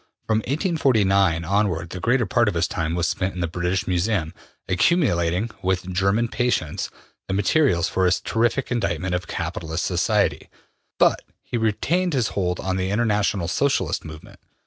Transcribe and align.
From 0.25 0.39
1849 0.47 1.45
onward 1.45 1.91
the 1.91 1.99
greater 1.99 2.25
part 2.25 2.47
of 2.47 2.55
his 2.55 2.67
time 2.67 2.95
was 2.95 3.07
spent 3.07 3.35
in 3.35 3.39
the 3.39 3.47
British 3.47 3.85
Museum, 3.87 4.33
accumulating, 4.67 5.51
with 5.61 5.93
German 5.93 6.27
patience, 6.27 6.89
the 7.27 7.35
materials 7.35 7.87
for 7.87 8.05
his 8.05 8.19
terrific 8.19 8.71
indictment 8.71 9.13
of 9.13 9.27
capitalist 9.27 9.85
society, 9.85 10.49
but 10.97 11.21
he 11.43 11.55
retained 11.55 12.13
his 12.13 12.29
hold 12.29 12.59
on 12.59 12.77
the 12.77 12.89
International 12.89 13.47
Socialist 13.47 14.03
movement. 14.03 14.39